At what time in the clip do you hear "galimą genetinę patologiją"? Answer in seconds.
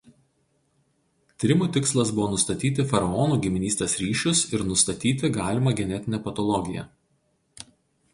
5.37-6.87